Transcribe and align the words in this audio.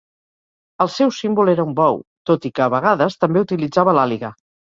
El 0.85 0.89
seu 0.93 1.11
símbol 1.17 1.51
era 1.53 1.65
un 1.71 1.75
bou, 1.81 1.99
tot 2.31 2.49
i 2.49 2.51
que 2.57 2.65
a 2.67 2.71
vegades 2.77 3.19
també 3.27 3.45
utilitzava 3.47 3.97
l'àliga. 4.01 4.35